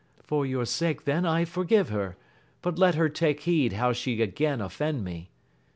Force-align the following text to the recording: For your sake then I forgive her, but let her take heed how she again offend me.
For 0.23 0.47
your 0.47 0.65
sake 0.65 1.05
then 1.05 1.27
I 1.27 1.45
forgive 1.45 1.89
her, 1.89 2.17
but 2.63 2.79
let 2.79 2.95
her 2.95 3.07
take 3.07 3.41
heed 3.41 3.73
how 3.73 3.93
she 3.93 4.19
again 4.19 4.59
offend 4.59 5.03
me. 5.03 5.29